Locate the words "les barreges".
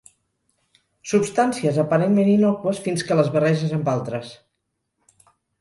3.21-3.79